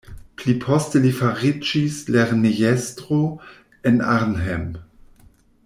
[0.41, 3.21] Pliposte li fariĝis lernejestro
[3.91, 4.69] en Arnhem.